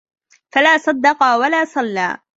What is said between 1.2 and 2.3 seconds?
وَلا صَلّى